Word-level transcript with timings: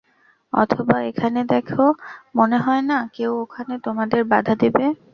অথবা, 0.53 0.95
ওখানে 1.09 1.41
দেখো, 1.51 1.83
মনে 2.35 2.57
হয় 2.57 2.83
না, 2.83 2.97
কেউ 3.13 3.31
ওখানে 3.43 3.73
তোমাদের 3.85 4.21
বাঁধা 4.31 4.53
দেবে। 4.61 4.85